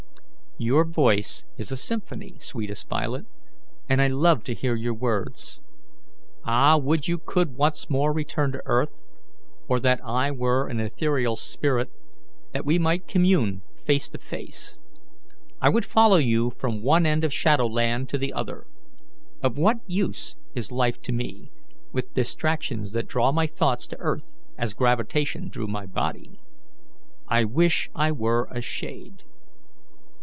[0.57, 3.25] "Your voice is a symphony, sweetest Violet,
[3.89, 5.59] and I love to hear your words.
[6.45, 9.01] Ah, would you could once more return to earth,
[9.67, 11.89] or that I were an ethereal spirit,
[12.53, 14.77] that we might commune face to face!
[15.59, 18.67] I would follow you from one end of Shadowland to the other.
[19.41, 21.49] Of what use is life to me,
[21.91, 26.39] with distractions that draw my thoughts to earth as gravitation drew my body?
[27.27, 29.23] I wish I were a shade."